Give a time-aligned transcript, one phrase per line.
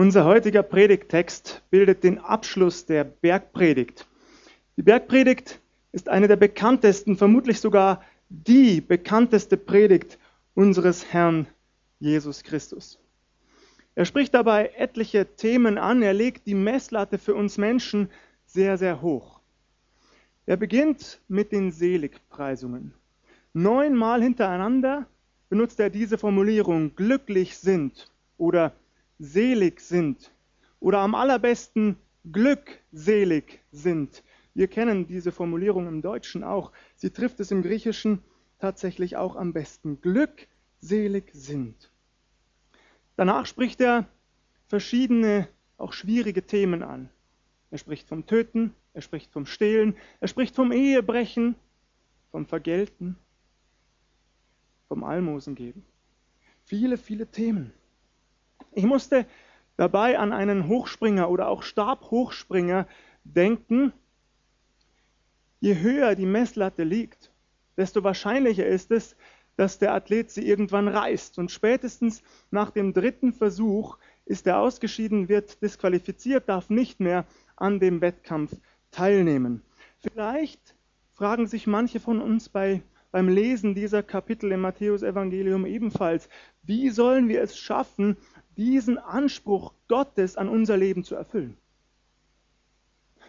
[0.00, 4.06] Unser heutiger Predigttext bildet den Abschluss der Bergpredigt.
[4.78, 5.60] Die Bergpredigt
[5.92, 10.18] ist eine der bekanntesten, vermutlich sogar die bekannteste Predigt
[10.54, 11.48] unseres Herrn
[11.98, 12.98] Jesus Christus.
[13.94, 18.08] Er spricht dabei etliche Themen an, er legt die Messlatte für uns Menschen
[18.46, 19.40] sehr, sehr hoch.
[20.46, 22.94] Er beginnt mit den Seligpreisungen.
[23.52, 25.06] Neunmal hintereinander
[25.50, 28.72] benutzt er diese Formulierung glücklich sind oder
[29.20, 30.32] selig sind
[30.80, 31.96] oder am allerbesten
[32.32, 34.24] glückselig sind.
[34.54, 36.72] Wir kennen diese Formulierung im Deutschen auch.
[36.96, 38.22] Sie trifft es im Griechischen
[38.58, 40.00] tatsächlich auch am besten.
[40.00, 41.92] Glückselig sind.
[43.16, 44.08] Danach spricht er
[44.66, 47.10] verschiedene, auch schwierige Themen an.
[47.70, 51.54] Er spricht vom Töten, er spricht vom Stehlen, er spricht vom Ehebrechen,
[52.30, 53.16] vom Vergelten,
[54.88, 55.84] vom Almosen geben.
[56.64, 57.72] Viele, viele Themen.
[58.72, 59.26] Ich musste
[59.76, 62.86] dabei an einen Hochspringer oder auch Stabhochspringer
[63.24, 63.92] denken.
[65.60, 67.32] Je höher die Messlatte liegt,
[67.76, 69.16] desto wahrscheinlicher ist es,
[69.56, 71.38] dass der Athlet sie irgendwann reißt.
[71.38, 77.26] Und spätestens nach dem dritten Versuch ist er ausgeschieden, wird disqualifiziert, darf nicht mehr
[77.56, 78.52] an dem Wettkampf
[78.90, 79.62] teilnehmen.
[79.98, 80.74] Vielleicht
[81.12, 86.28] fragen sich manche von uns bei, beim Lesen dieser Kapitel im Matthäusevangelium ebenfalls,
[86.62, 88.16] wie sollen wir es schaffen,
[88.60, 91.56] diesen Anspruch Gottes an unser Leben zu erfüllen.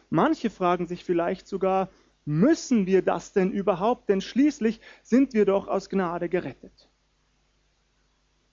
[0.10, 1.88] Manche fragen sich vielleicht sogar,
[2.26, 4.10] müssen wir das denn überhaupt?
[4.10, 6.90] Denn schließlich sind wir doch aus Gnade gerettet.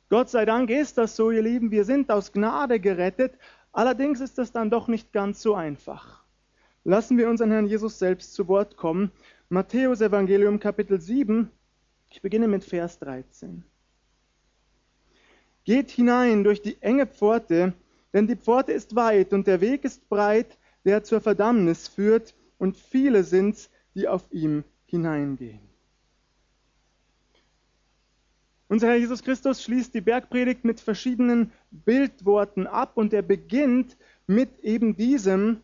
[0.09, 3.37] Gott sei Dank ist das so, ihr Lieben, wir sind aus Gnade gerettet,
[3.73, 6.23] allerdings ist das dann doch nicht ganz so einfach.
[6.85, 9.11] Lassen wir unseren Herrn Jesus selbst zu Wort kommen.
[9.49, 11.51] Matthäus Evangelium Kapitel 7,
[12.09, 13.65] ich beginne mit Vers 13.
[15.69, 17.75] Geht hinein durch die enge Pforte,
[18.15, 22.75] denn die Pforte ist weit und der Weg ist breit, der zur Verdammnis führt, und
[22.75, 25.61] viele sind's, die auf ihm hineingehen.
[28.69, 34.61] Unser Herr Jesus Christus schließt die Bergpredigt mit verschiedenen Bildworten ab und er beginnt mit
[34.61, 35.61] eben diesem,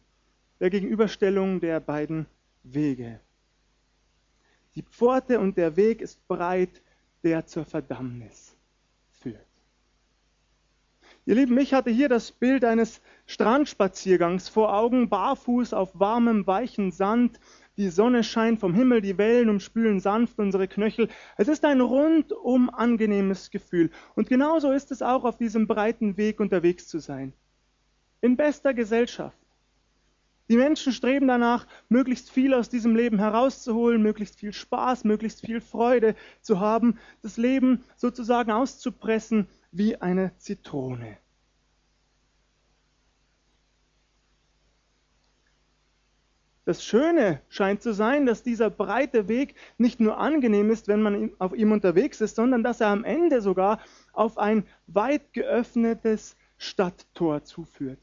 [0.60, 2.26] der Gegenüberstellung der beiden
[2.62, 3.20] Wege.
[4.74, 6.82] Die Pforte und der Weg ist breit,
[7.22, 8.43] der zur Verdammnis
[11.26, 16.92] Ihr Lieben, ich hatte hier das Bild eines Strandspaziergangs vor Augen, barfuß auf warmem, weichen
[16.92, 17.40] Sand.
[17.78, 21.08] Die Sonne scheint vom Himmel, die Wellen umspülen sanft unsere Knöchel.
[21.38, 23.90] Es ist ein rundum angenehmes Gefühl.
[24.14, 27.32] Und genauso ist es auch, auf diesem breiten Weg unterwegs zu sein.
[28.20, 29.38] In bester Gesellschaft.
[30.50, 35.62] Die Menschen streben danach, möglichst viel aus diesem Leben herauszuholen, möglichst viel Spaß, möglichst viel
[35.62, 41.18] Freude zu haben, das Leben sozusagen auszupressen wie eine Zitrone.
[46.64, 51.32] Das Schöne scheint zu sein, dass dieser breite Weg nicht nur angenehm ist, wenn man
[51.38, 53.80] auf ihm unterwegs ist, sondern dass er am Ende sogar
[54.12, 57.98] auf ein weit geöffnetes Stadttor zuführt.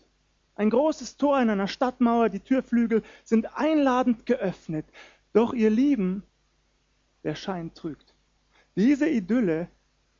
[0.56, 4.86] Ein großes Tor in einer Stadtmauer, die Türflügel sind einladend geöffnet.
[5.34, 6.22] Doch ihr Lieben,
[7.24, 8.14] der Schein trügt.
[8.76, 9.70] Diese Idylle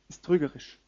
[0.08, 0.81] ist trügerisch.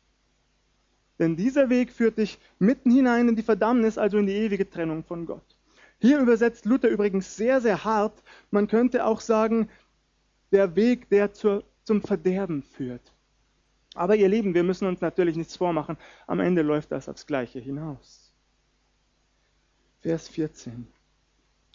[1.19, 5.05] Denn dieser Weg führt dich mitten hinein in die Verdammnis, also in die ewige Trennung
[5.05, 5.57] von Gott.
[6.01, 8.23] Hier übersetzt Luther übrigens sehr, sehr hart.
[8.51, 9.69] Man könnte auch sagen,
[10.51, 13.13] der Weg, der zur, zum Verderben führt.
[13.95, 15.97] Aber ihr Lieben, wir müssen uns natürlich nichts vormachen.
[16.27, 18.33] Am Ende läuft das aufs Gleiche hinaus.
[20.01, 20.87] Vers 14.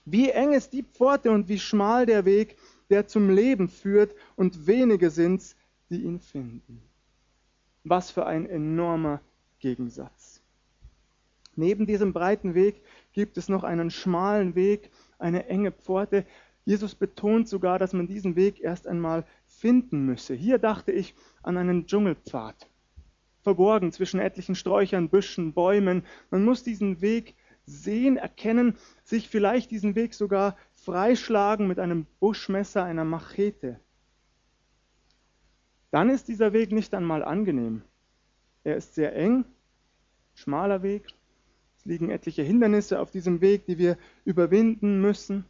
[0.06, 2.58] Wie eng ist die Pforte und wie schmal der Weg,
[2.90, 5.56] der zum Leben führt, und wenige sind's,
[5.90, 6.82] die ihn finden.
[7.84, 9.22] Was für ein enormer
[9.60, 10.42] Gegensatz.
[11.56, 12.82] Neben diesem breiten Weg
[13.12, 16.26] gibt es noch einen schmalen Weg, eine enge Pforte.
[16.64, 20.34] Jesus betont sogar, dass man diesen Weg erst einmal finden müsse.
[20.34, 22.70] Hier dachte ich an einen Dschungelpfad,
[23.42, 26.04] verborgen zwischen etlichen Sträuchern, Büschen, Bäumen.
[26.32, 32.84] Man muss diesen Weg sehen, erkennen, sich vielleicht diesen Weg sogar freischlagen mit einem Buschmesser,
[32.84, 33.80] einer Machete.
[35.92, 37.82] Dann ist dieser Weg nicht einmal angenehm.
[38.64, 39.46] Er ist sehr eng,
[40.34, 41.08] schmaler Weg.
[41.78, 45.46] Es liegen etliche Hindernisse auf diesem Weg, die wir überwinden müssen.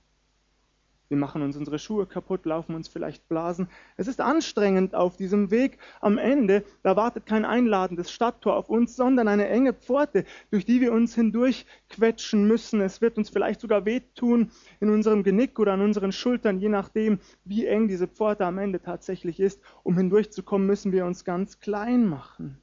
[1.09, 3.67] Wir machen uns unsere Schuhe kaputt, laufen uns vielleicht Blasen.
[3.97, 5.79] Es ist anstrengend auf diesem Weg.
[6.01, 10.81] Am Ende, da wartet kein einladendes Stadttor auf uns, sondern eine enge Pforte, durch die
[10.81, 12.79] wir uns hindurch quetschen müssen.
[12.79, 17.17] Es wird uns vielleicht sogar wehtun in unserem Genick oder an unseren Schultern, je nachdem,
[17.43, 19.61] wie eng diese Pforte am Ende tatsächlich ist.
[19.81, 22.61] Um hindurchzukommen, müssen wir uns ganz klein machen.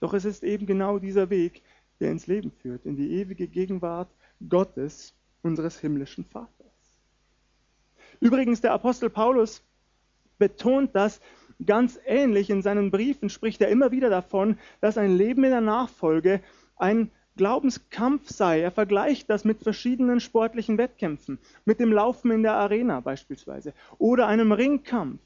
[0.00, 1.62] Doch es ist eben genau dieser Weg,
[2.00, 4.10] der ins Leben führt, in die ewige Gegenwart
[4.48, 6.50] Gottes, unseres himmlischen Vaters.
[8.20, 9.62] Übrigens, der Apostel Paulus
[10.38, 11.20] betont das
[11.64, 15.60] ganz ähnlich in seinen Briefen, spricht er immer wieder davon, dass ein Leben in der
[15.60, 16.40] Nachfolge
[16.76, 18.60] ein Glaubenskampf sei.
[18.60, 24.26] Er vergleicht das mit verschiedenen sportlichen Wettkämpfen, mit dem Laufen in der Arena beispielsweise oder
[24.26, 25.20] einem Ringkampf.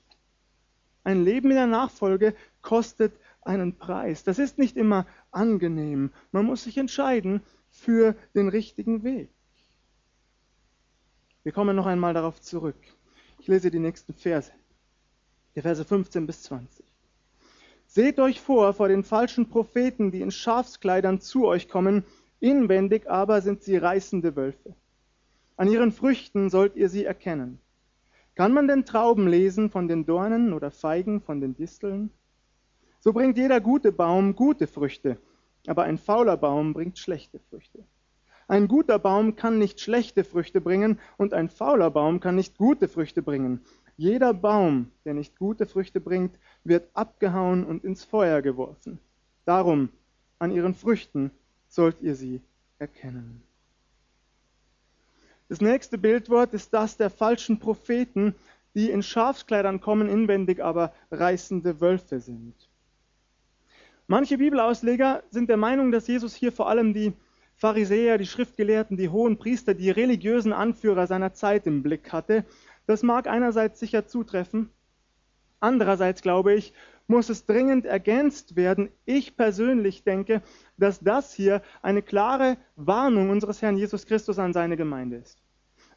[1.02, 3.12] Ein Leben in der Nachfolge kostet
[3.44, 4.24] einen Preis.
[4.24, 6.10] Das ist nicht immer angenehm.
[6.32, 9.30] Man muss sich entscheiden für den richtigen Weg.
[11.42, 12.78] Wir kommen noch einmal darauf zurück.
[13.38, 14.52] Ich lese die nächsten Verse.
[15.54, 16.84] Die Verse 15 bis 20.
[17.86, 22.04] Seht euch vor vor den falschen Propheten, die in Schafskleidern zu euch kommen,
[22.40, 24.74] inwendig aber sind sie reißende Wölfe.
[25.56, 27.60] An ihren Früchten sollt ihr sie erkennen.
[28.34, 32.10] Kann man denn Trauben lesen von den Dornen oder Feigen von den Disteln?
[33.04, 35.18] So bringt jeder gute Baum gute Früchte,
[35.66, 37.84] aber ein fauler Baum bringt schlechte Früchte.
[38.48, 42.88] Ein guter Baum kann nicht schlechte Früchte bringen und ein fauler Baum kann nicht gute
[42.88, 43.60] Früchte bringen.
[43.98, 48.98] Jeder Baum, der nicht gute Früchte bringt, wird abgehauen und ins Feuer geworfen.
[49.44, 49.90] Darum,
[50.38, 51.30] an ihren Früchten
[51.68, 52.40] sollt ihr sie
[52.78, 53.42] erkennen.
[55.50, 58.34] Das nächste Bildwort ist das der falschen Propheten,
[58.74, 62.54] die in Schafskleidern kommen, inwendig aber reißende Wölfe sind.
[64.06, 67.14] Manche Bibelausleger sind der Meinung, dass Jesus hier vor allem die
[67.56, 72.44] Pharisäer, die Schriftgelehrten, die hohen Priester, die religiösen Anführer seiner Zeit im Blick hatte.
[72.86, 74.68] Das mag einerseits sicher zutreffen,
[75.60, 76.74] andererseits glaube ich,
[77.06, 78.90] muss es dringend ergänzt werden.
[79.06, 80.42] Ich persönlich denke,
[80.76, 85.38] dass das hier eine klare Warnung unseres Herrn Jesus Christus an seine Gemeinde ist.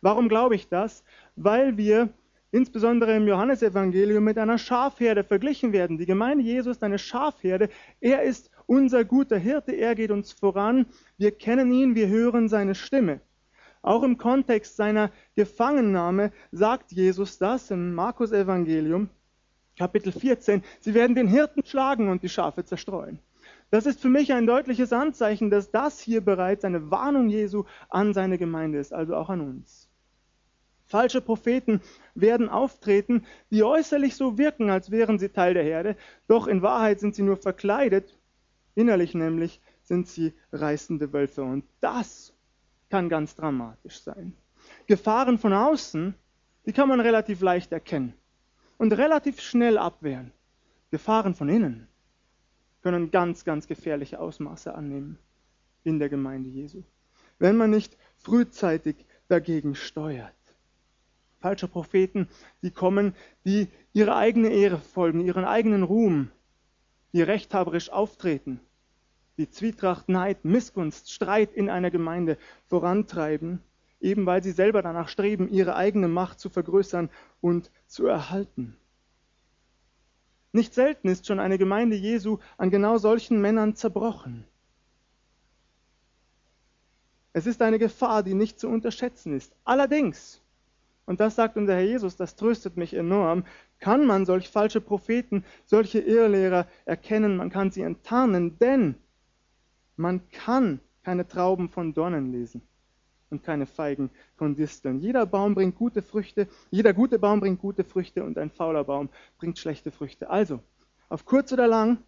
[0.01, 1.03] Warum glaube ich das?
[1.35, 2.09] Weil wir
[2.51, 5.97] insbesondere im Johannesevangelium mit einer Schafherde verglichen werden.
[5.97, 7.69] Die Gemeinde Jesus ist eine Schafherde.
[7.99, 10.85] Er ist unser guter Hirte, er geht uns voran.
[11.17, 13.21] Wir kennen ihn, wir hören seine Stimme.
[13.81, 19.09] Auch im Kontext seiner Gefangennahme sagt Jesus das im Markus Evangelium,
[19.77, 20.63] Kapitel 14.
[20.79, 23.19] Sie werden den Hirten schlagen und die Schafe zerstreuen.
[23.69, 28.13] Das ist für mich ein deutliches Anzeichen, dass das hier bereits eine Warnung Jesu an
[28.13, 29.86] seine Gemeinde ist, also auch an uns.
[30.87, 31.81] Falsche Propheten
[32.15, 35.97] werden auftreten, die äußerlich so wirken, als wären sie Teil der Herde,
[36.27, 38.17] doch in Wahrheit sind sie nur verkleidet,
[38.73, 41.43] innerlich nämlich sind sie reißende Wölfe.
[41.43, 42.33] Und das
[42.89, 44.33] kann ganz dramatisch sein.
[44.85, 46.15] Gefahren von außen,
[46.65, 48.13] die kann man relativ leicht erkennen
[48.77, 50.31] und relativ schnell abwehren.
[50.89, 51.87] Gefahren von innen
[52.81, 55.19] können ganz, ganz gefährliche Ausmaße annehmen
[55.83, 56.83] in der Gemeinde Jesu,
[57.39, 60.36] wenn man nicht frühzeitig dagegen steuert.
[61.39, 62.27] Falsche Propheten,
[62.61, 66.31] die kommen, die ihre eigene Ehre folgen, ihren eigenen Ruhm,
[67.13, 68.59] die rechthaberisch auftreten,
[69.37, 73.61] die Zwietracht, Neid, Missgunst, Streit in einer Gemeinde vorantreiben,
[73.99, 77.09] eben weil sie selber danach streben, ihre eigene Macht zu vergrößern
[77.41, 78.77] und zu erhalten.
[80.51, 84.45] Nicht selten ist schon eine Gemeinde Jesu an genau solchen Männern zerbrochen.
[87.33, 89.55] Es ist eine Gefahr, die nicht zu unterschätzen ist.
[89.63, 90.41] Allerdings,
[91.07, 93.45] und das sagt unser Herr Jesus, das tröstet mich enorm,
[93.79, 98.95] kann man solch falsche Propheten, solche Irrlehrer erkennen, man kann sie enttarnen, denn
[99.95, 102.61] man kann keine Trauben von Dornen lesen
[103.29, 104.99] und keine Feigen von Disteln.
[104.99, 109.09] Jeder Baum bringt gute Früchte, jeder gute Baum bringt gute Früchte und ein fauler Baum
[109.37, 110.29] bringt schlechte Früchte.
[110.29, 110.59] Also,
[111.07, 111.99] auf kurz oder lang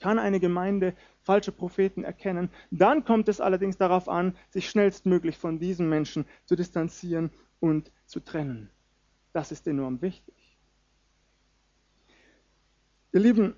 [0.00, 2.50] kann eine Gemeinde falsche Propheten erkennen.
[2.70, 8.20] Dann kommt es allerdings darauf an, sich schnellstmöglich von diesen Menschen zu distanzieren und zu
[8.20, 8.70] trennen.
[9.32, 10.34] Das ist enorm wichtig.
[13.12, 13.54] Ihr Lieben,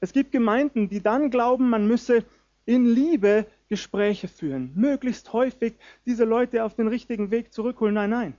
[0.00, 2.24] es gibt Gemeinden, die dann glauben, man müsse
[2.64, 5.74] in Liebe Gespräche führen, möglichst häufig
[6.04, 7.94] diese Leute auf den richtigen Weg zurückholen.
[7.94, 8.38] Nein, nein.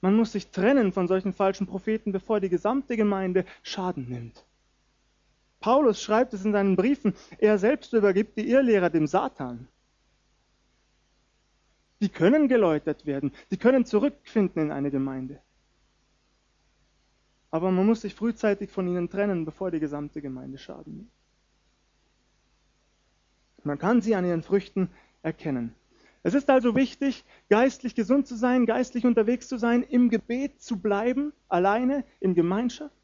[0.00, 4.44] Man muss sich trennen von solchen falschen Propheten, bevor die gesamte Gemeinde Schaden nimmt.
[5.60, 9.68] Paulus schreibt es in seinen Briefen, er selbst übergibt die Irrlehrer dem Satan.
[12.02, 15.40] Die können geläutert werden, die können zurückfinden in eine Gemeinde.
[17.52, 21.12] Aber man muss sich frühzeitig von ihnen trennen, bevor die gesamte Gemeinde Schaden nimmt.
[23.62, 24.90] Man kann sie an ihren Früchten
[25.22, 25.76] erkennen.
[26.24, 30.80] Es ist also wichtig, geistlich gesund zu sein, geistlich unterwegs zu sein, im Gebet zu
[30.80, 32.96] bleiben, alleine, in Gemeinschaft.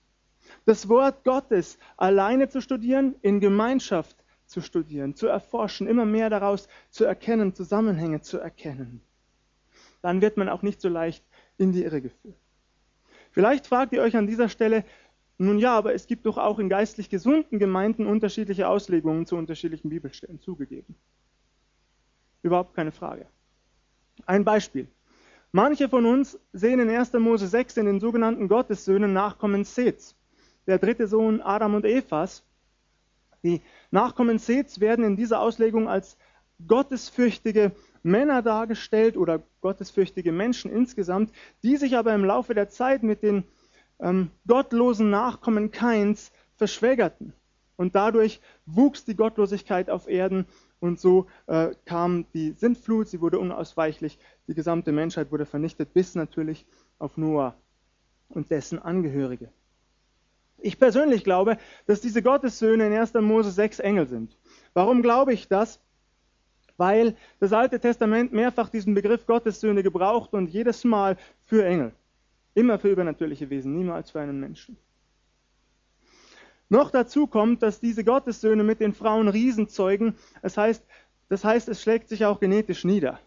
[0.65, 4.17] Das Wort Gottes alleine zu studieren, in Gemeinschaft
[4.49, 9.01] zu studieren, zu erforschen, immer mehr daraus zu erkennen, Zusammenhänge zu erkennen.
[10.03, 11.25] Dann wird man auch nicht so leicht
[11.57, 12.37] in die Irre geführt.
[13.31, 14.85] Vielleicht fragt ihr euch an dieser Stelle,
[15.41, 19.89] Nun ja, aber es gibt doch auch in geistlich gesunden Gemeinden unterschiedliche Auslegungen zu unterschiedlichen
[19.89, 20.97] Bibelstellen zugegeben.
[22.43, 23.27] Überhaupt keine Frage.
[24.27, 24.89] Ein Beispiel.
[25.53, 27.13] Manche von uns sehen in 1.
[27.15, 30.17] Mose 6 in den sogenannten Gottessöhnen Nachkommen Seths,
[30.67, 32.43] der dritte Sohn Adam und Evas.
[33.45, 36.17] Die Nachkommen Seths werden in dieser Auslegung als
[36.67, 43.23] gottesfürchtige Männer dargestellt oder gottesfürchtige Menschen insgesamt, die sich aber im Laufe der Zeit mit
[43.23, 43.45] den
[44.01, 47.33] ähm, gottlosen Nachkommen Kains verschwägerten.
[47.77, 50.47] Und dadurch wuchs die Gottlosigkeit auf Erden
[50.81, 54.19] und so äh, kam die Sintflut, sie wurde unausweichlich,
[54.49, 56.67] die gesamte Menschheit wurde vernichtet, bis natürlich
[56.99, 57.55] auf Noah
[58.29, 59.51] und dessen Angehörige.
[60.61, 63.15] Ich persönlich glaube, dass diese Gottessöhne in 1.
[63.15, 64.37] Mose sechs Engel sind.
[64.75, 65.81] Warum glaube ich das?
[66.77, 71.93] Weil das Alte Testament mehrfach diesen Begriff Gottessöhne gebraucht und jedes Mal für Engel.
[72.55, 74.77] Immer für übernatürliche Wesen, niemals für einen Menschen.
[76.69, 80.17] Noch dazu kommt, dass diese Gottessöhne mit den Frauen Riesen zeugen.
[80.43, 80.85] Das heißt,
[81.29, 83.21] das heißt, es schlägt sich auch genetisch nieder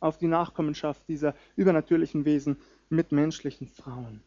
[0.00, 2.58] auf die Nachkommenschaft dieser übernatürlichen Wesen
[2.90, 4.22] mit menschlichen Frauen.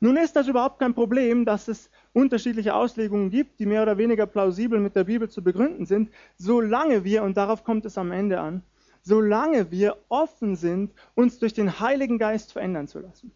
[0.00, 4.26] Nun ist das überhaupt kein Problem, dass es unterschiedliche Auslegungen gibt, die mehr oder weniger
[4.26, 8.40] plausibel mit der Bibel zu begründen sind, solange wir, und darauf kommt es am Ende
[8.40, 8.62] an,
[9.02, 13.32] solange wir offen sind, uns durch den Heiligen Geist verändern zu lassen.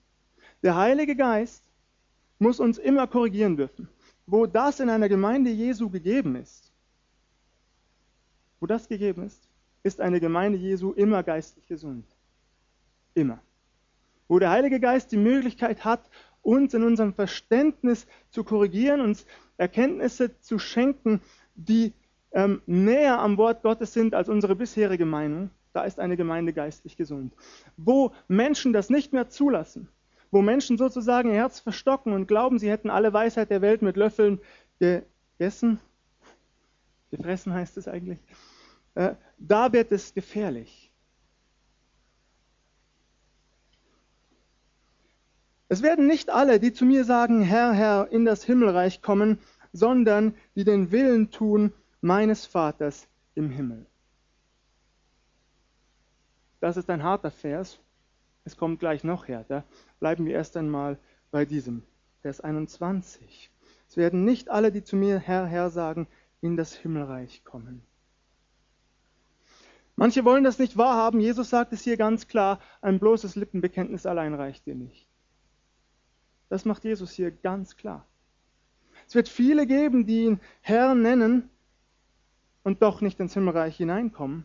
[0.63, 1.65] Der Heilige Geist
[2.39, 3.89] muss uns immer korrigieren dürfen.
[4.27, 6.73] Wo das in einer Gemeinde Jesu gegeben ist,
[8.61, 9.49] wo das gegeben ist,
[9.83, 12.05] ist eine Gemeinde Jesu immer geistlich gesund.
[13.15, 13.41] Immer.
[14.29, 16.09] Wo der Heilige Geist die Möglichkeit hat,
[16.43, 21.21] uns in unserem Verständnis zu korrigieren, uns Erkenntnisse zu schenken,
[21.55, 21.93] die
[22.33, 26.97] ähm, näher am Wort Gottes sind als unsere bisherige Meinung, da ist eine Gemeinde geistlich
[26.97, 27.35] gesund.
[27.77, 29.89] Wo Menschen das nicht mehr zulassen,
[30.31, 33.97] wo Menschen sozusagen ihr Herz verstocken und glauben, sie hätten alle Weisheit der Welt mit
[33.97, 34.41] Löffeln
[34.79, 35.81] gegessen,
[37.11, 38.19] gefressen heißt es eigentlich,
[38.95, 40.90] äh, da wird es gefährlich.
[45.71, 49.39] Es werden nicht alle, die zu mir sagen, Herr, Herr, in das Himmelreich kommen,
[49.73, 53.87] sondern die den Willen tun meines Vaters im Himmel.
[56.59, 57.79] Das ist ein harter Vers.
[58.45, 59.63] Es kommt gleich noch härter.
[60.01, 60.99] Bleiben wir erst einmal
[61.31, 61.85] bei diesem.
[62.21, 63.49] Vers 21.
[63.89, 66.09] Es werden nicht alle, die zu mir Herr, Herr sagen,
[66.41, 67.83] in das Himmelreich kommen.
[69.95, 71.21] Manche wollen das nicht wahrhaben.
[71.21, 75.10] Jesus sagt es hier ganz klar, ein bloßes Lippenbekenntnis allein reicht dir nicht.
[76.51, 78.05] Das macht Jesus hier ganz klar.
[79.09, 81.49] Es wird viele geben, die ihn Herr nennen
[82.63, 84.45] und doch nicht ins Himmelreich hineinkommen.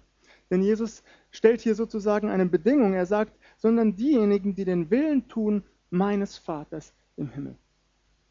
[0.49, 2.93] Denn Jesus stellt hier sozusagen eine Bedingung.
[2.93, 7.57] Er sagt, sondern diejenigen, die den Willen tun meines Vaters im Himmel.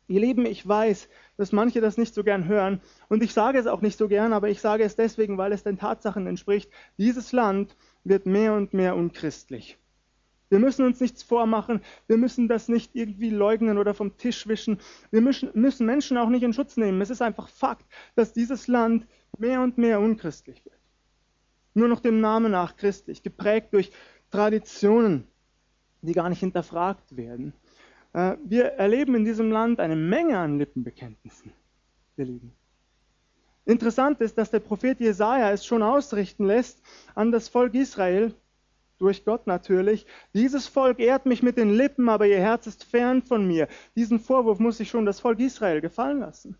[0.07, 3.67] Ihr Lieben, ich weiß, dass manche das nicht so gern hören und ich sage es
[3.67, 6.71] auch nicht so gern, aber ich sage es deswegen, weil es den Tatsachen entspricht.
[6.99, 9.79] Dieses Land wird mehr und mehr unchristlich.
[10.51, 14.79] Wir müssen uns nichts vormachen, wir müssen das nicht irgendwie leugnen oder vom Tisch wischen.
[15.11, 15.51] Wir müssen,
[15.87, 17.01] Menschen auch nicht in Schutz nehmen.
[17.01, 19.07] Es ist einfach Fakt, dass dieses Land
[19.39, 20.79] mehr und mehr unchristlich wird.
[21.75, 23.91] Nur noch dem Namen nach christlich, geprägt durch
[24.31, 25.27] Traditionen,
[26.03, 27.53] die gar nicht hinterfragt werden.
[28.13, 31.53] Äh, wir erleben in diesem Land eine Menge an Lippenbekenntnissen,
[32.17, 32.53] ihr Lieben.
[33.67, 36.83] Interessant ist, dass der Prophet Jesaja es schon ausrichten lässt
[37.15, 38.35] an das Volk Israel,
[39.05, 40.07] durch Gott natürlich.
[40.33, 43.69] Dieses Volk ehrt mich mit den Lippen, aber ihr Herz ist fern von mir.
[43.95, 46.57] Diesen Vorwurf muss sich schon das Volk Israel gefallen lassen.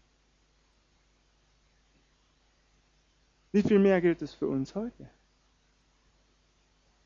[3.53, 5.09] Wie viel mehr gilt es für uns heute?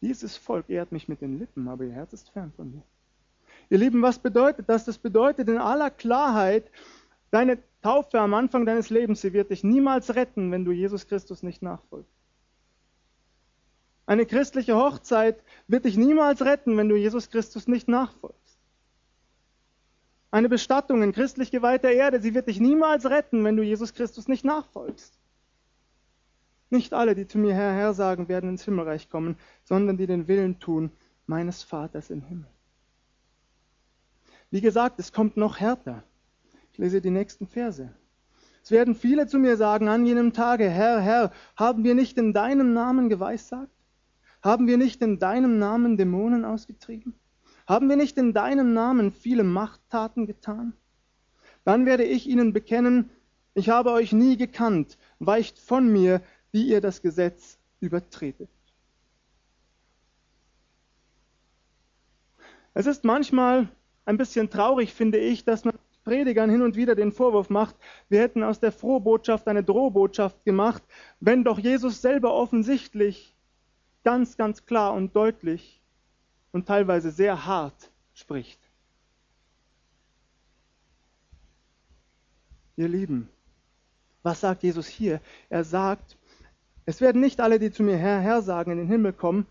[0.00, 2.82] Dieses Volk ehrt mich mit den Lippen, aber ihr Herz ist fern von mir.
[3.70, 4.84] Ihr Lieben, was bedeutet das?
[4.84, 6.68] Das bedeutet in aller Klarheit,
[7.30, 11.44] deine Taufe am Anfang deines Lebens, sie wird dich niemals retten, wenn du Jesus Christus
[11.44, 12.17] nicht nachfolgst.
[14.08, 18.58] Eine christliche Hochzeit wird dich niemals retten, wenn du Jesus Christus nicht nachfolgst.
[20.30, 24.26] Eine Bestattung in christlich geweihter Erde, sie wird dich niemals retten, wenn du Jesus Christus
[24.26, 25.12] nicht nachfolgst.
[26.70, 30.26] Nicht alle, die zu mir Herr, Herr sagen, werden ins Himmelreich kommen, sondern die den
[30.26, 30.90] Willen tun
[31.26, 32.48] meines Vaters im Himmel.
[34.50, 36.02] Wie gesagt, es kommt noch härter.
[36.72, 37.92] Ich lese die nächsten Verse.
[38.62, 42.32] Es werden viele zu mir sagen an jenem Tage, Herr, Herr, haben wir nicht in
[42.32, 43.68] deinem Namen geweissagt?
[44.42, 47.14] Haben wir nicht in deinem Namen Dämonen ausgetrieben?
[47.66, 50.72] Haben wir nicht in deinem Namen viele Machttaten getan?
[51.64, 53.10] Dann werde ich ihnen bekennen,
[53.54, 58.48] ich habe euch nie gekannt, weicht von mir, wie ihr das Gesetz übertretet.
[62.74, 63.68] Es ist manchmal
[64.04, 67.76] ein bisschen traurig, finde ich, dass man Predigern hin und wieder den Vorwurf macht,
[68.08, 70.82] wir hätten aus der Frohbotschaft eine Drohbotschaft gemacht,
[71.20, 73.36] wenn doch Jesus selber offensichtlich
[74.08, 75.82] ganz, ganz klar und deutlich
[76.50, 78.58] und teilweise sehr hart spricht.
[82.76, 83.28] Ihr Lieben,
[84.22, 85.20] was sagt Jesus hier?
[85.50, 86.16] Er sagt,
[86.86, 89.46] es werden nicht alle, die zu mir Herr, Herr sagen, in den Himmel kommen,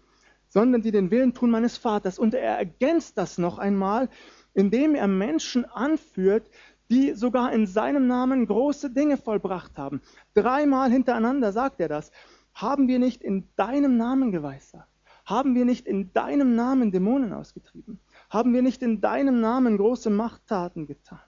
[0.50, 2.18] sondern die den Willen tun meines Vaters.
[2.18, 4.10] Und er ergänzt das noch einmal,
[4.56, 6.50] indem er Menschen anführt,
[6.90, 10.02] die sogar in seinem Namen große Dinge vollbracht haben.
[10.34, 12.12] Dreimal hintereinander sagt er das.
[12.58, 14.90] Haben wir nicht in deinem Namen geweissagt?
[15.26, 18.00] Haben wir nicht in deinem Namen Dämonen ausgetrieben?
[18.32, 21.20] Haben wir nicht in deinem Namen große Machttaten getan?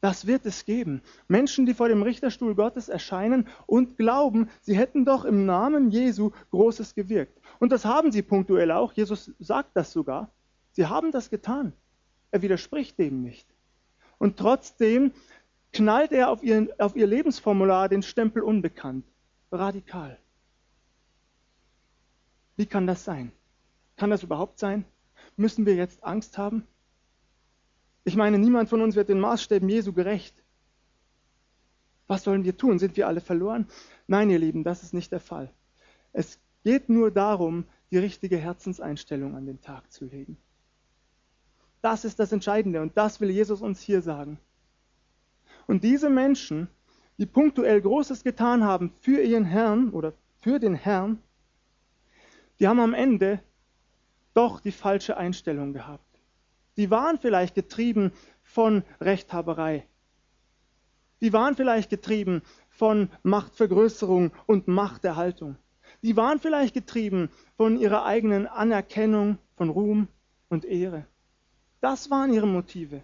[0.00, 1.00] Das wird es geben.
[1.28, 6.32] Menschen, die vor dem Richterstuhl Gottes erscheinen und glauben, sie hätten doch im Namen Jesu
[6.50, 7.40] Großes gewirkt.
[7.60, 8.92] Und das haben sie punktuell auch.
[8.94, 10.32] Jesus sagt das sogar.
[10.72, 11.72] Sie haben das getan.
[12.32, 13.46] Er widerspricht dem nicht.
[14.18, 15.12] Und trotzdem
[15.72, 19.04] knallt er auf, ihren, auf ihr Lebensformular den Stempel unbekannt.
[19.52, 20.18] Radikal.
[22.56, 23.32] Wie kann das sein?
[23.96, 24.84] Kann das überhaupt sein?
[25.36, 26.66] Müssen wir jetzt Angst haben?
[28.04, 30.42] Ich meine, niemand von uns wird den Maßstäben Jesu gerecht.
[32.06, 32.78] Was sollen wir tun?
[32.78, 33.66] Sind wir alle verloren?
[34.06, 35.52] Nein, ihr Lieben, das ist nicht der Fall.
[36.12, 40.36] Es geht nur darum, die richtige Herzenseinstellung an den Tag zu legen.
[41.82, 44.38] Das ist das Entscheidende und das will Jesus uns hier sagen.
[45.66, 46.68] Und diese Menschen,
[47.18, 51.22] die punktuell Großes getan haben für ihren Herrn oder für den Herrn,
[52.58, 53.40] die haben am Ende
[54.34, 56.04] doch die falsche Einstellung gehabt.
[56.76, 59.86] Die waren vielleicht getrieben von Rechthaberei.
[61.20, 65.56] Die waren vielleicht getrieben von Machtvergrößerung und Machterhaltung.
[66.02, 70.08] Die waren vielleicht getrieben von ihrer eigenen Anerkennung, von Ruhm
[70.50, 71.06] und Ehre.
[71.80, 73.02] Das waren ihre Motive.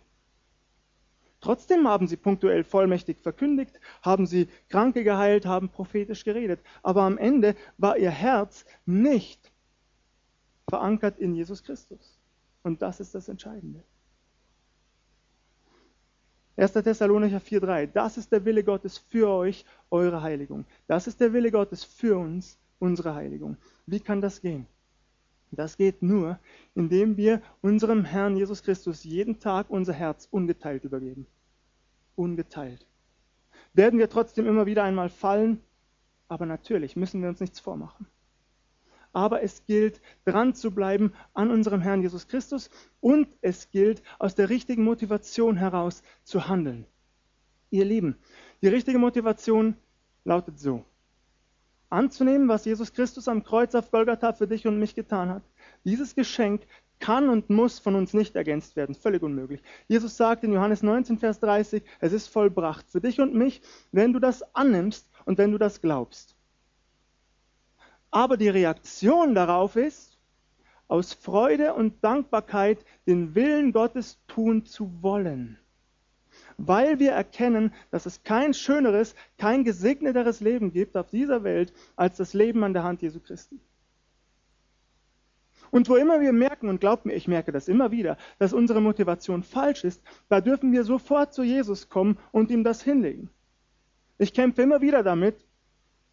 [1.43, 6.61] Trotzdem haben sie punktuell vollmächtig verkündigt, haben sie Kranke geheilt, haben prophetisch geredet.
[6.85, 9.53] Aber am Ende war ihr Herz nicht
[10.71, 12.21] verankert in Jesus Christus.
[12.63, 13.83] Und das ist das Entscheidende.
[16.57, 16.75] 1.
[16.75, 17.87] Thessalonicher 4,3.
[17.87, 20.65] Das ist der Wille Gottes für euch, eure Heiligung.
[20.87, 23.57] Das ist der Wille Gottes für uns, unsere Heiligung.
[23.87, 24.69] Wie kann das gehen?
[25.53, 26.39] Das geht nur,
[26.75, 31.27] indem wir unserem Herrn Jesus Christus jeden Tag unser Herz ungeteilt übergeben.
[32.17, 32.87] Ungeteilt.
[33.73, 35.61] Werden wir trotzdem immer wieder einmal fallen?
[36.29, 38.07] Aber natürlich müssen wir uns nichts vormachen
[39.13, 44.35] aber es gilt, dran zu bleiben an unserem Herrn Jesus Christus und es gilt, aus
[44.35, 46.87] der richtigen Motivation heraus zu handeln.
[47.71, 48.17] Ihr Lieben,
[48.63, 49.77] die richtige Motivation
[50.25, 50.85] lautet so.
[51.93, 55.43] Anzunehmen, was Jesus Christus am Kreuz auf Golgatha für dich und mich getan hat.
[55.85, 56.63] Dieses Geschenk
[56.99, 58.95] kann und muss von uns nicht ergänzt werden.
[58.95, 59.63] Völlig unmöglich.
[59.89, 64.13] Jesus sagt in Johannes 19, Vers 30, es ist vollbracht für dich und mich, wenn
[64.13, 66.37] du das annimmst und wenn du das glaubst.
[68.11, 70.19] Aber die Reaktion darauf ist,
[70.89, 75.59] aus Freude und Dankbarkeit den Willen Gottes tun zu wollen.
[76.65, 82.19] Weil wir erkennen, dass es kein schöneres, kein gesegneteres Leben gibt auf dieser Welt als
[82.19, 83.59] das Leben an der Hand Jesu Christi.
[85.73, 88.81] Und wo immer wir merken, und glaubt mir, ich merke das immer wieder, dass unsere
[88.81, 93.29] Motivation falsch ist, da dürfen wir sofort zu Jesus kommen und ihm das hinlegen.
[94.19, 95.45] Ich kämpfe immer wieder damit,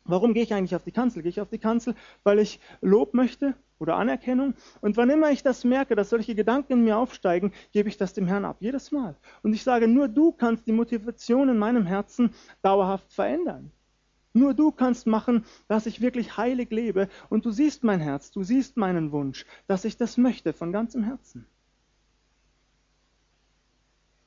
[0.10, 1.22] Warum gehe ich eigentlich auf die Kanzel?
[1.22, 4.56] Gehe ich auf die Kanzel, weil ich Lob möchte oder Anerkennung?
[4.82, 8.14] Und wann immer ich das merke, dass solche Gedanken in mir aufsteigen, gebe ich das
[8.14, 8.58] dem Herrn ab.
[8.60, 9.16] Jedes Mal.
[9.44, 13.72] Und ich sage, nur du kannst die Motivation in meinem Herzen dauerhaft verändern.
[14.34, 17.10] Nur du kannst machen, dass ich wirklich heilig lebe.
[17.30, 21.04] Und du siehst mein Herz, du siehst meinen Wunsch, dass ich das möchte von ganzem
[21.04, 21.46] Herzen.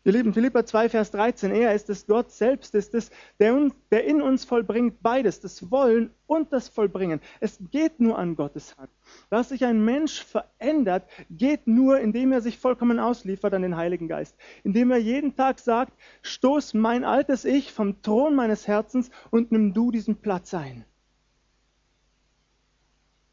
[0.04, 4.04] Ihr Lieben, Philippa 2, Vers 13, er ist es, Gott selbst ist es, der, der
[4.04, 7.20] in uns vollbringt beides, das Wollen und das Vollbringen.
[7.38, 8.90] Es geht nur an Gottes Hand.
[9.30, 14.08] Dass sich ein Mensch verändert, geht nur, indem er sich vollkommen ausliefert an den Heiligen
[14.08, 14.36] Geist.
[14.64, 19.72] Indem er jeden Tag sagt, stoß mein altes Ich vom Thron meines Herzens und nimm
[19.72, 20.84] du diesen Platz ein.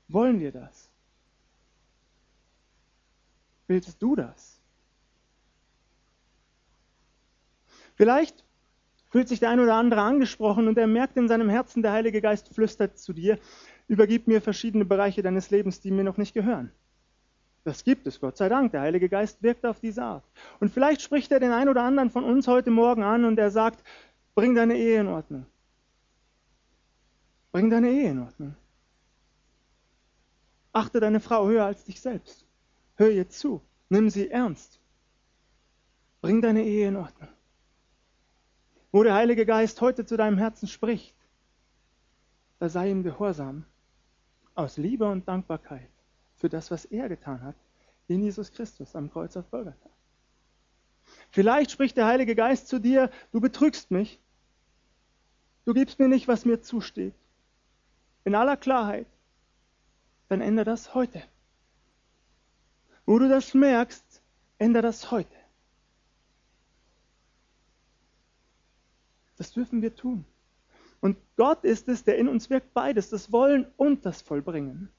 [0.07, 0.91] Wollen wir das?
[3.65, 4.58] Willst du das?
[7.99, 8.45] Vielleicht
[9.09, 12.21] fühlt sich der ein oder andere angesprochen und er merkt in seinem Herzen, der Heilige
[12.21, 13.37] Geist flüstert zu dir,
[13.89, 16.71] übergib mir verschiedene Bereiche deines Lebens, die mir noch nicht gehören.
[17.65, 18.71] Das gibt es, Gott sei Dank.
[18.71, 20.23] Der Heilige Geist wirkt auf diese Art.
[20.61, 23.51] Und vielleicht spricht er den einen oder anderen von uns heute Morgen an und er
[23.51, 23.83] sagt,
[24.33, 25.45] bring deine Ehe in Ordnung.
[27.51, 28.55] Bring deine Ehe in Ordnung.
[30.71, 32.45] Achte deine Frau höher als dich selbst.
[32.95, 33.59] Hör ihr zu.
[33.89, 34.79] Nimm sie ernst.
[36.21, 37.27] Bring deine Ehe in Ordnung.
[38.91, 41.15] Wo der Heilige Geist heute zu deinem Herzen spricht,
[42.59, 43.65] da sei ihm gehorsam,
[44.55, 45.89] aus Liebe und Dankbarkeit
[46.35, 47.55] für das, was er getan hat
[48.07, 49.89] in Jesus Christus am Kreuz auf Golgatha.
[51.31, 54.19] Vielleicht spricht der Heilige Geist zu dir, du betrügst mich,
[55.65, 57.13] du gibst mir nicht, was mir zusteht.
[58.25, 59.07] In aller Klarheit,
[60.27, 61.23] dann ändere das heute.
[63.05, 64.21] Wo du das merkst,
[64.57, 65.38] ändere das heute.
[69.39, 70.25] Das dürfen wir tun.
[70.99, 74.89] Und Gott ist es, der in uns wirkt beides, das Wollen und das Vollbringen,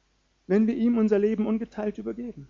[0.47, 2.49] wenn wir ihm unser Leben ungeteilt übergeben.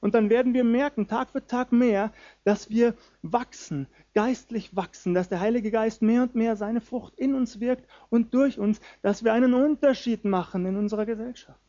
[0.00, 2.14] Und dann werden wir merken, Tag für Tag mehr,
[2.44, 7.34] dass wir wachsen, geistlich wachsen, dass der Heilige Geist mehr und mehr seine Frucht in
[7.34, 11.60] uns wirkt und durch uns, dass wir einen Unterschied machen in unserer Gesellschaft.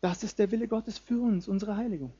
[0.00, 2.12] Das ist der Wille Gottes für uns, unsere Heiligung.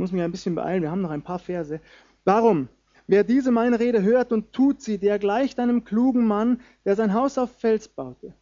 [0.00, 1.80] Muss mich ein bisschen beeilen, wir haben noch ein paar Verse.
[2.24, 2.68] Darum,
[3.06, 7.14] wer diese meine Rede hört und tut sie, der gleicht einem klugen Mann, der sein
[7.14, 8.34] Haus auf Fels baute.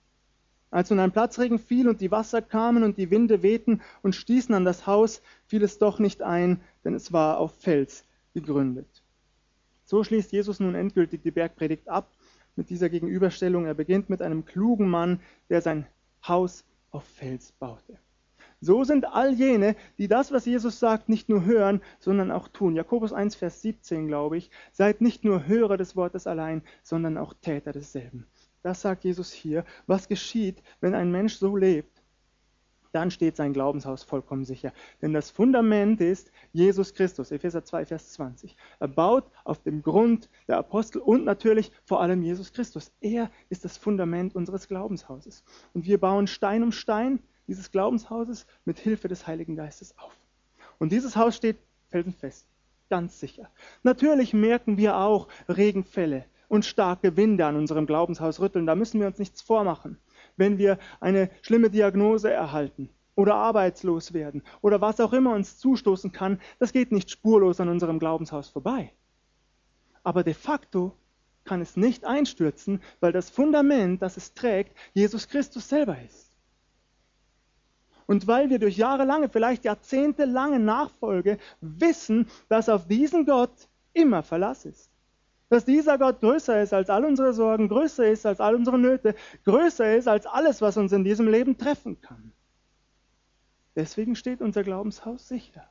[0.71, 4.55] Als nun ein Platzregen fiel und die Wasser kamen und die Winde wehten und stießen
[4.55, 9.03] an das Haus, fiel es doch nicht ein, denn es war auf Fels gegründet.
[9.85, 12.11] So schließt Jesus nun endgültig die Bergpredigt ab
[12.55, 13.65] mit dieser Gegenüberstellung.
[13.65, 15.87] Er beginnt mit einem klugen Mann, der sein
[16.27, 17.99] Haus auf Fels baute.
[18.61, 22.75] So sind all jene, die das, was Jesus sagt, nicht nur hören, sondern auch tun.
[22.75, 27.35] Jakobus 1, Vers 17, glaube ich, seid nicht nur Hörer des Wortes allein, sondern auch
[27.35, 28.27] Täter desselben.
[28.63, 29.65] Das sagt Jesus hier.
[29.87, 32.03] Was geschieht, wenn ein Mensch so lebt?
[32.93, 34.73] Dann steht sein Glaubenshaus vollkommen sicher.
[35.03, 38.57] Denn das Fundament ist Jesus Christus, Epheser 2, Vers 20.
[38.81, 42.91] Er baut auf dem Grund der Apostel und natürlich vor allem Jesus Christus.
[43.01, 45.45] Er ist das Fundament unseres Glaubenshauses.
[45.75, 50.13] Und wir bauen Stein um Stein dieses Glaubenshauses mit Hilfe des Heiligen Geistes auf.
[50.79, 51.57] Und dieses Haus steht
[51.89, 52.47] felsenfest,
[52.89, 53.51] ganz sicher.
[53.83, 58.67] Natürlich merken wir auch Regenfälle und starke Winde an unserem Glaubenshaus rütteln.
[58.67, 59.99] Da müssen wir uns nichts vormachen.
[60.37, 66.13] Wenn wir eine schlimme Diagnose erhalten oder arbeitslos werden oder was auch immer uns zustoßen
[66.13, 68.93] kann, das geht nicht spurlos an unserem Glaubenshaus vorbei.
[70.05, 70.97] Aber de facto
[71.45, 76.28] kann es nicht einstürzen, weil das Fundament, das es trägt, Jesus Christus selber ist.
[78.09, 84.65] Und weil wir durch jahrelange, vielleicht jahrzehntelange Nachfolge wissen, dass auf diesen Gott immer Verlass
[84.65, 84.91] ist.
[85.51, 89.15] Dass dieser Gott größer ist als all unsere Sorgen, größer ist als all unsere Nöte,
[89.45, 92.33] größer ist als alles, was uns in diesem Leben treffen kann.
[93.77, 95.69] Deswegen steht unser Glaubenshaus sicher.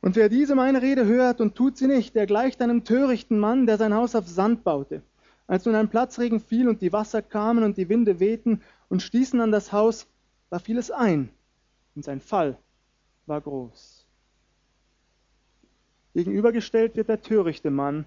[0.00, 3.66] Und wer diese meine Rede hört und tut sie nicht, der gleicht einem törichten Mann,
[3.66, 5.02] der sein Haus auf Sand baute.
[5.50, 9.40] Als nun ein Platzregen fiel und die Wasser kamen und die Winde wehten und stießen
[9.40, 10.06] an das Haus,
[10.48, 11.28] da fiel es ein,
[11.96, 12.56] und sein Fall
[13.26, 14.06] war groß.
[16.14, 18.04] Gegenübergestellt wird der törichte Mann,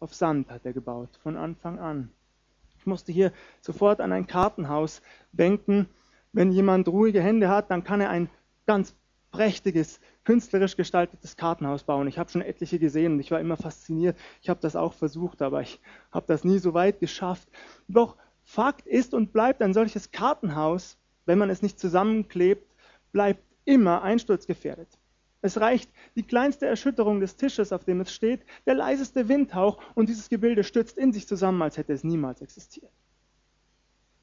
[0.00, 2.10] auf Sand hat er gebaut, von Anfang an.
[2.78, 5.88] Ich musste hier sofort an ein Kartenhaus denken.
[6.32, 8.28] Wenn jemand ruhige Hände hat, dann kann er ein
[8.66, 8.96] ganz
[9.32, 12.06] prächtiges, künstlerisch gestaltetes Kartenhaus bauen.
[12.06, 14.16] Ich habe schon etliche gesehen und ich war immer fasziniert.
[14.40, 15.80] Ich habe das auch versucht, aber ich
[16.12, 17.48] habe das nie so weit geschafft.
[17.88, 22.70] Doch Fakt ist und bleibt, ein solches Kartenhaus, wenn man es nicht zusammenklebt,
[23.12, 24.88] bleibt immer einsturzgefährdet.
[25.40, 30.08] Es reicht die kleinste Erschütterung des Tisches, auf dem es steht, der leiseste Windhauch und
[30.08, 32.92] dieses Gebilde stürzt in sich zusammen, als hätte es niemals existiert.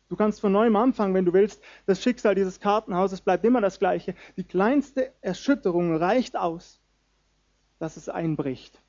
[0.10, 1.62] Du kannst von neuem anfangen, wenn du willst.
[1.86, 4.16] Das Schicksal dieses Kartenhauses bleibt immer das gleiche.
[4.38, 6.82] Die kleinste Erschütterung reicht aus,
[7.78, 8.82] dass es einbricht.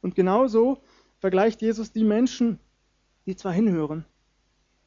[0.00, 0.82] Und genauso
[1.18, 2.58] vergleicht Jesus die Menschen,
[3.26, 4.06] die zwar hinhören,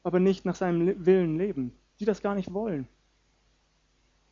[0.02, 2.88] aber nicht nach seinem Willen leben, die das gar nicht wollen.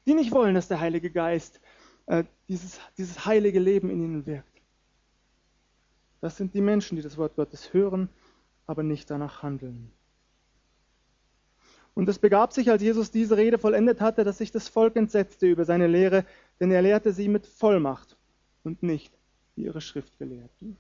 [0.07, 1.61] Die nicht wollen, dass der Heilige Geist
[2.07, 4.63] äh, dieses, dieses heilige Leben in ihnen wirkt.
[6.21, 8.09] Das sind die Menschen, die das Wort Gottes hören,
[8.67, 9.93] aber nicht danach handeln.
[11.99, 15.49] Und es begab sich, als Jesus diese Rede vollendet hatte, dass sich das Volk entsetzte
[15.49, 16.25] über seine Lehre,
[16.61, 18.17] denn er lehrte sie mit Vollmacht
[18.63, 19.13] und nicht
[19.57, 20.77] wie ihre Schriftgelehrten.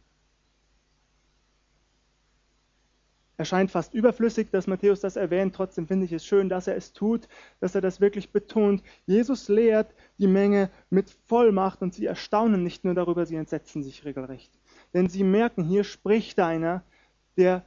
[3.37, 5.57] erscheint fast überflüssig, dass Matthäus das erwähnt.
[5.57, 7.28] Trotzdem finde ich es schön, dass er es tut,
[7.59, 8.85] dass er das wirklich betont.
[9.07, 14.04] Jesus lehrt die Menge mit Vollmacht und sie erstaunen nicht nur darüber, sie entsetzen sich
[14.04, 14.52] regelrecht.
[14.94, 16.85] Denn sie merken, hier spricht einer,
[17.37, 17.64] der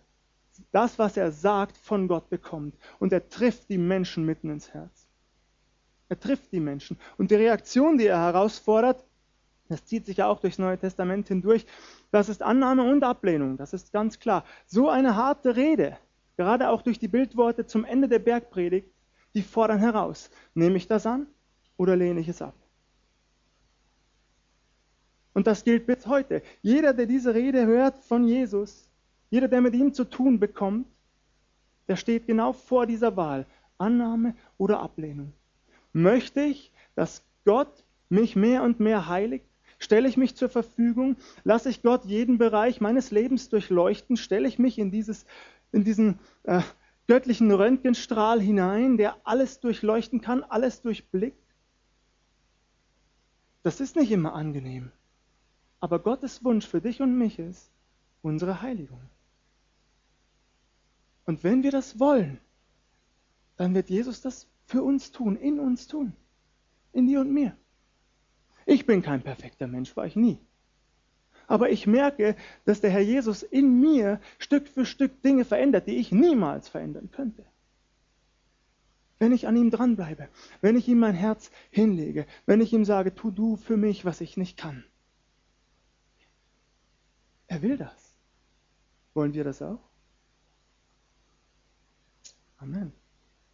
[0.72, 2.76] das, was er sagt, von Gott bekommt.
[3.00, 5.08] Und er trifft die Menschen mitten ins Herz.
[6.10, 6.98] Er trifft die Menschen.
[7.18, 9.06] Und die Reaktion, die er herausfordert,
[9.70, 11.66] das zieht sich ja auch durchs Neue Testament hindurch,
[12.12, 14.44] das ist Annahme und Ablehnung, das ist ganz klar.
[14.66, 15.98] So eine harte Rede,
[16.36, 18.90] gerade auch durch die Bildworte zum Ende der Bergpredigt,
[19.34, 20.30] die fordern heraus.
[20.54, 21.28] Nehme ich das an
[21.78, 22.56] oder lehne ich es ab?
[25.34, 26.44] Und das gilt bis heute.
[26.62, 28.91] Jeder, der diese Rede hört von Jesus,
[29.32, 30.86] jeder, der mit ihm zu tun bekommt,
[31.88, 35.34] der steht genau vor dieser Wahl, Annahme oder Ablehnung.
[35.94, 39.46] Möchte ich, dass Gott mich mehr und mehr heiligt?
[39.80, 41.16] Stelle ich mich zur Verfügung?
[41.44, 44.16] Lasse ich Gott jeden Bereich meines Lebens durchleuchten?
[44.16, 45.26] Stelle ich mich in, dieses,
[45.72, 46.62] in diesen äh,
[47.08, 51.42] göttlichen Röntgenstrahl hinein, der alles durchleuchten kann, alles durchblickt?
[53.64, 54.92] Das ist nicht immer angenehm.
[55.80, 57.72] Aber Gottes Wunsch für dich und mich ist
[58.22, 59.02] unsere Heiligung.
[61.26, 62.40] Und wenn wir das wollen,
[63.58, 66.14] dann wird Jesus das für uns tun, in uns tun,
[66.94, 67.56] in dir und mir.
[68.66, 70.40] Ich bin kein perfekter Mensch, war ich nie.
[71.48, 75.98] Aber ich merke, dass der Herr Jesus in mir Stück für Stück Dinge verändert, die
[75.98, 77.46] ich niemals verändern könnte.
[79.20, 80.30] Wenn ich an ihm dranbleibe,
[80.62, 84.22] wenn ich ihm mein Herz hinlege, wenn ich ihm sage, tu du für mich, was
[84.22, 84.84] ich nicht kann.
[87.48, 88.16] Er will das.
[89.14, 89.91] Wollen wir das auch?
[92.62, 93.01] Amen.